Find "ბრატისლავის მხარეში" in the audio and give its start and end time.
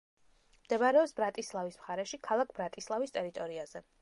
1.19-2.21